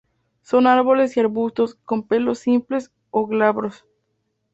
Son 0.41 0.65
árboles 0.65 1.15
y 1.15 1.19
arbustos, 1.19 1.75
con 1.85 2.01
pelos 2.07 2.39
simples 2.39 2.91
o 3.11 3.27
glabros. 3.27 3.85